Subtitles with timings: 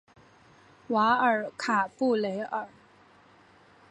[0.87, 2.67] 瓦尔卡布雷尔。